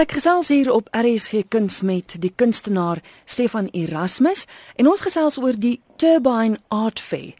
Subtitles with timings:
[0.00, 4.46] Ek gesels hier op RSG Kuns met die kunstenaar Stefan Erasmus
[4.80, 7.34] en ons gesels oor die Turbine Art Fair.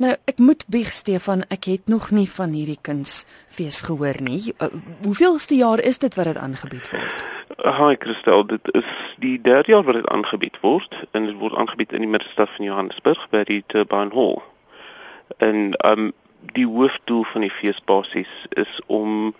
[0.00, 4.54] Nou, ek moet bieg Stefan, ek het nog nie van hierdie kunsfees gehoor nie.
[4.56, 4.70] Uh,
[5.04, 7.26] hoeveelste jaar is dit wat dit aangebied word?
[7.82, 11.92] Hi Christel, dit is die derde jaar wat dit aangebied word en dit word aangebied
[11.92, 14.40] in die middestad van Johannesburg by die Turbine Hall.
[15.44, 16.14] En um
[16.56, 19.34] die hoofdoel van die fees basies is om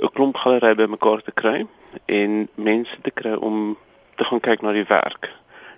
[0.00, 1.66] 'n klomp gallerye bymekaar te kry
[2.06, 3.76] en mense te kry om
[4.14, 5.30] te gaan kyk na die werk.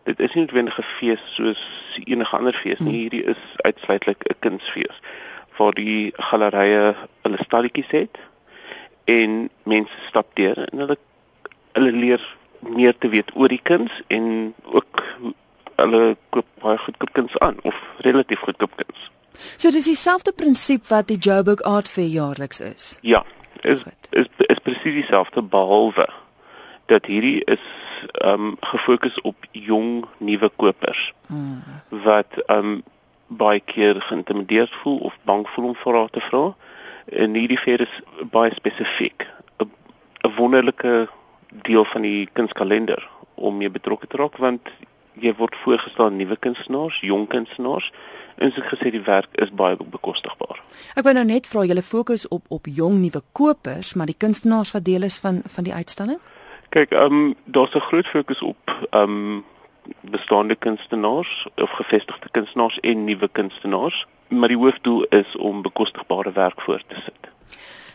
[0.05, 1.63] Dit is nie noodwendig 'n fees soos
[2.05, 2.91] enige ander fees nie.
[2.91, 2.99] Hmm.
[2.99, 5.01] Hierdie is uitsluitlik 'n kunsfees
[5.57, 8.19] waar die gallerye hulle stalletjies het
[9.05, 10.97] en mense stap deur en hulle
[11.73, 15.03] hulle leer meer te weet oor die kuns en ook
[15.77, 19.11] hulle koop baie goedkoop kuns aan of relatief goedkoop kuns.
[19.57, 22.99] So dis dieselfde prinsip wat die Joburg Art Fair jaarliks is.
[23.01, 23.25] Ja,
[23.61, 26.09] is is is presies dieselfde behalwe
[26.87, 27.65] dat hierdie is
[28.13, 31.63] ehm um, gefokus op jong nuwe kopers hmm.
[31.89, 32.83] wat ehm um,
[33.27, 36.55] baie keer geïntimideerd voel of bang voel om vrae te vra.
[37.05, 38.01] En hierdie fair is
[38.31, 39.27] baie spesifiek
[39.59, 41.09] 'n wonderlike
[41.49, 44.71] deel van die kunskalender om mee betrokke te raak want
[45.21, 47.93] jy word voorgestel nuwe kunstenaars, jong kunstenaars
[48.37, 50.61] en soos gesê die werk is baie bekostigbaar.
[50.97, 54.75] Ek wou nou net vra julle fokus op op jong nuwe kopers, maar die kunstenaars
[54.77, 56.21] wat deel is van van die uitstalling?
[56.75, 59.45] Kyk, ehm um, daar's 'n groot fokus op ehm um,
[60.01, 66.61] bestaande kunstenaars of gevestigde kunstenaars en nuwe kunstenaars, maar die hoofdoel is om bekostigbare werk
[66.61, 67.31] voor te sit.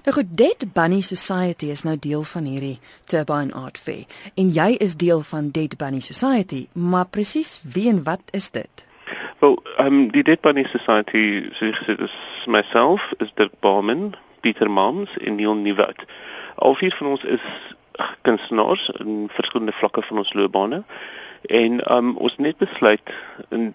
[0.03, 4.71] Nou goed, Dead Bunny Society is nou deel van hierdie Turbine Art Fair en jy
[4.81, 8.85] is deel van Dead Bunny Society, maar presies wie en wat is dit?
[9.39, 12.16] Wel, um, die Dead Bunny Society, soos gesê, is
[12.47, 16.02] myself, is Dirk Bauman, Pieter Mams en Neil Nieuwoud.
[16.55, 17.45] Al vier van ons is
[18.25, 20.81] kunstenaars in verskillende vlakke van ons loopbane.
[21.41, 23.13] En um, ons net besluit
[23.49, 23.69] en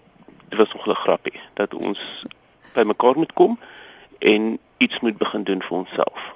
[0.49, 2.25] dit was nog 'n grappie dat ons
[2.73, 3.59] bymekaar moet kom
[4.19, 6.33] en iets moet begin doen vir onsself.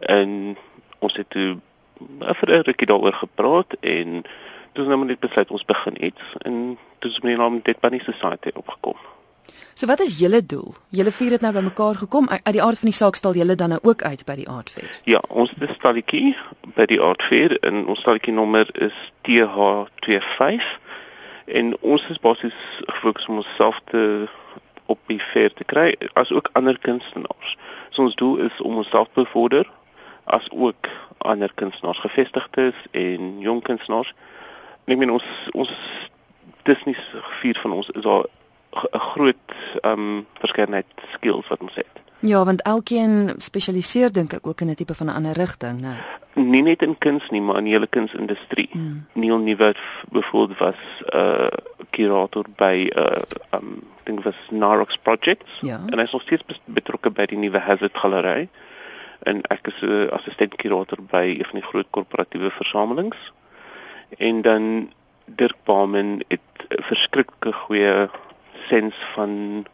[0.00, 0.56] En
[0.98, 1.58] ons het toe
[2.20, 4.24] vir 'n rukkie daaroor gepraat en
[4.72, 8.50] toe nou net besluit ons begin iets en dis my naam dit by die society
[8.54, 8.96] opgekom.
[9.74, 10.74] So wat is julle doel?
[10.94, 12.28] Julle vier het nou bymekaar gekom.
[12.28, 14.70] Uit die aard van die saak stal julle dan nou ook uit by die Art
[14.70, 14.90] Fair.
[15.04, 16.36] Ja, ons het 'n stalletjie
[16.74, 18.94] by die Art Fair en ons stalletjie nommer is
[19.26, 20.62] TH25
[21.44, 22.54] en ons is basies
[22.86, 24.28] gefokus om onsself te
[24.86, 27.56] op die fair te kry as ook ander kunstenaars.
[27.90, 29.70] So ons doel is om onsself te bevorder
[30.24, 34.14] as ook ander kunstenaars gevestigdes en jong kunstenaars.
[34.84, 35.72] Ek meen ons ons
[36.64, 36.96] dis nie
[37.40, 38.24] vier van ons is daar
[38.92, 39.50] 'n groot
[39.82, 41.94] ehm um, verskeidenheid skills wat ons het.
[42.18, 45.94] Ja, want elkeen spesialiseer dink ek ook in 'n tipe van 'n ander rigting, né?
[46.34, 48.68] Nie net in kuns nie, maar in die hele kunsindustrie.
[48.72, 49.06] Hmm.
[49.12, 49.78] Neil Nieuwoud
[50.10, 51.46] byvoorbeeld was 'n uh,
[51.90, 55.80] kurator by 'n uh, um dink was Narox Projects ja.
[55.86, 58.48] en hy is nog steeds betrokke by die nuwe Hazard Galery.
[59.24, 63.32] En ek is 'n uh, assistent kurator by een van die groot korporatiewe versamelings.
[64.18, 64.92] En dan
[65.24, 68.08] Dirk Bauman het 'n verskriklike goeie
[68.68, 69.64] sens van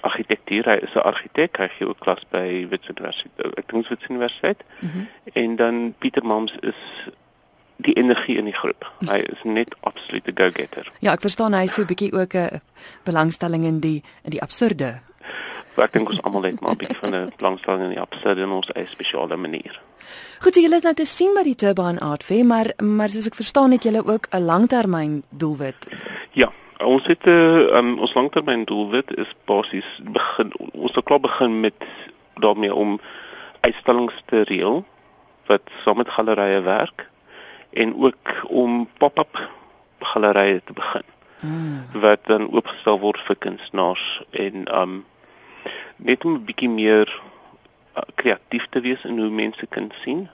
[0.00, 0.64] argitektuur.
[0.64, 1.56] Hy is 'n argitek.
[1.56, 3.56] Hy gee ook klas by Wits Universiteit.
[3.58, 4.62] Ek dink Wits Universiteit.
[4.78, 5.08] Mm -hmm.
[5.32, 7.08] En dan Pieter Mams is
[7.82, 8.86] die energie in die groep.
[9.08, 10.90] Hy is net absolute go-getter.
[11.04, 12.60] Ja, ek verstaan hy is so 'n bietjie ook 'n
[13.04, 15.00] belangstelling in die in die absurde.
[15.76, 18.50] Ek dink ons almal het maar 'n bietjie van 'n belangstelling in die absurde in
[18.50, 19.80] ons eie spesiale manier.
[20.40, 23.26] Goed, so julle is nou te sien by die Turbine Art Fair, maar maar soos
[23.26, 25.86] ek verstaan het julle ook 'n langtermyn doelwit.
[26.32, 26.52] Ja,
[26.84, 31.20] ons het 'n uh, eh, um, ons langtermyn doelwit is basies begin ons het klaar
[31.20, 31.74] begin met
[32.34, 33.00] daarmee om
[33.60, 34.84] uitstallings te reël
[35.46, 37.10] wat saam met gallerye werk
[37.72, 39.50] en ook om pop-up
[39.98, 41.08] gallerye te begin.
[41.42, 41.86] Hmm.
[41.92, 44.92] wat dan oopgestel word vir kunstenaars en um
[45.96, 47.10] net om 'n bietjie meer
[47.96, 50.28] uh, kreatief te wees in hoe mense kan sien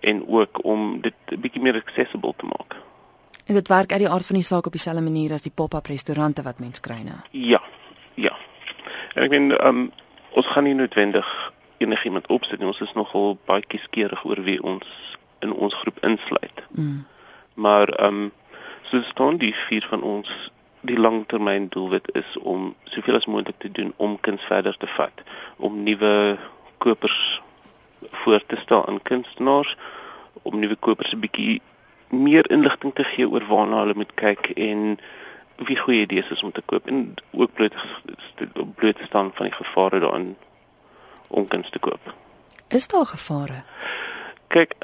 [0.00, 2.76] en ook om dit 'n bietjie meer accessible te maak.
[3.44, 5.86] En dit werk uit die aard van die saak op dieselfde manier as die pop-up
[5.86, 7.18] restaurante wat mens kry nou.
[7.30, 7.62] Ja.
[8.14, 8.36] Ja.
[9.14, 9.92] En ek meen um
[10.30, 12.66] ons gaan nie noodwendig enigiemand opsit nie.
[12.66, 16.64] Ons is nogal baie kieskeurig oor wie ons in ons groep insluit.
[16.70, 17.04] Mm.
[17.54, 18.32] Maar um
[18.90, 20.32] soos staan die vier van ons
[20.84, 25.22] die langtermyn doelwit is om soveel as moontlik te doen om kuns verder te vat,
[25.56, 26.36] om nuwe
[26.84, 27.40] kopers
[28.24, 29.76] voor te stel aan kunstenaars,
[30.42, 31.60] om nuwe kopers 'n bietjie
[32.08, 34.98] meer inligting te gee oor waarna hulle moet kyk en
[35.56, 37.74] wie goeie idees is om te koop en ook bloot
[38.74, 40.36] bloot staan van die gevare daarin
[41.28, 42.14] om kuns te koop.
[42.68, 43.62] Is daar gevare?
[44.46, 44.74] Kyk,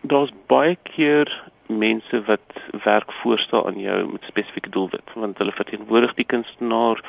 [0.00, 2.40] daar's baie keer mense wat
[2.84, 7.04] werk voorstel aan jou met spesifieke doelwit want hulle verteenwoordig die kunstenaar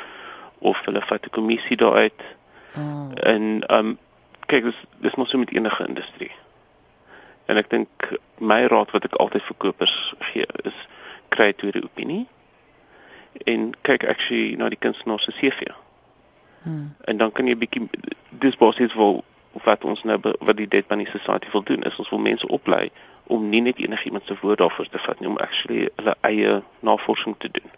[0.60, 2.22] of hulle vat 'n kommissie daaruit.
[2.76, 3.12] Oh.
[3.14, 3.98] En ehm um,
[4.46, 6.32] kyk dis dis mos so met enige industrie.
[7.46, 10.88] En ek dink my raad wat ek altyd vir kopers gee is
[11.30, 12.28] kry 'n tweede opinie
[13.46, 15.72] en kyk actually na die kunstenaar se CV.
[16.62, 16.96] Hmm.
[17.02, 17.90] En dan kan jy 'n bietjie
[18.30, 19.24] dis basies wel
[19.64, 22.90] wat ons nou wat die Dead Bunny Society wil doen is ons wil mense oplei
[23.30, 27.36] om nie net enigiemand se woord daarvoor te vat nie om actually hulle eie navorsing
[27.38, 27.70] te doen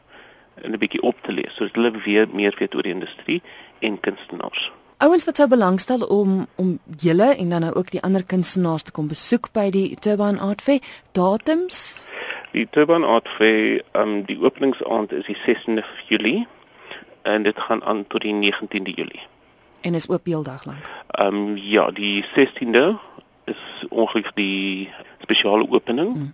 [0.62, 3.42] en 'n bietjie op te lees sodat hulle weer meer weet oor die industrie
[3.80, 4.72] en kunstenaars.
[5.02, 8.92] Ouens wat sou belangstel om om julle en dan nou ook die ander kunstenaars te
[8.92, 10.80] kom besoek by die Turban Art Fair,
[11.12, 12.06] datums?
[12.52, 16.48] Die Turban Art Fair, um, die openingsaand is die 16de Julie
[17.22, 19.31] en dit gaan aan tot die 19de Julie.
[19.82, 20.90] En is oop heeldag lank.
[21.08, 22.86] Ehm um, ja, die 16de
[23.46, 24.90] is ongelukkig die
[25.22, 26.14] spesiale opening.
[26.14, 26.34] Hmm.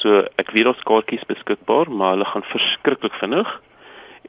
[0.00, 3.60] So ek weet daar's kaartjies beskikbaar, maar hulle gaan verskriklik vinnig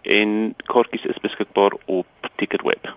[0.02, 2.96] en kaartjies is beskikbaar op Ticketweb.